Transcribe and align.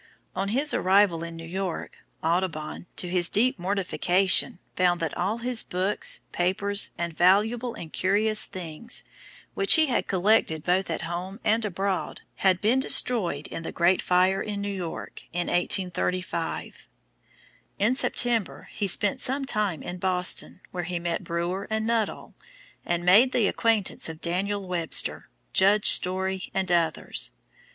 On 0.35 0.47
his 0.47 0.73
arrival 0.73 1.23
in 1.23 1.35
New 1.35 1.45
York, 1.45 1.97
Audubon, 2.23 2.87
to 2.95 3.07
his 3.07 3.29
deep 3.29 3.59
mortification, 3.59 4.57
found 4.75 4.99
that 4.99 5.15
all 5.15 5.37
his 5.37 5.61
books, 5.61 6.21
papers, 6.31 6.89
and 6.97 7.15
valuable 7.15 7.75
and 7.75 7.93
curious 7.93 8.45
things, 8.45 9.03
which 9.53 9.75
he 9.75 9.85
had 9.85 10.07
collected 10.07 10.63
both 10.63 10.89
at 10.89 11.03
home 11.03 11.39
and 11.43 11.63
abroad, 11.65 12.21
had 12.37 12.61
been 12.61 12.79
destroyed 12.79 13.45
in 13.49 13.61
the 13.61 13.71
great 13.71 14.01
fire 14.01 14.41
in 14.41 14.59
New 14.59 14.73
York, 14.73 15.21
in 15.33 15.45
1835. 15.45 16.87
In 17.77 17.93
September 17.93 18.69
he 18.71 18.87
spent 18.87 19.21
some 19.21 19.45
time 19.45 19.83
in 19.83 19.97
Boston 19.99 20.61
where 20.71 20.85
he 20.85 20.97
met 20.97 21.23
Brewer 21.23 21.67
and 21.69 21.85
Nuttall, 21.85 22.33
and 22.83 23.05
made 23.05 23.33
the 23.33 23.45
acquaintance 23.45 24.09
of 24.09 24.19
Daniel 24.19 24.67
Webster, 24.67 25.29
Judge 25.53 25.91
Story, 25.91 26.49
and 26.55 26.71
others. 26.71 27.29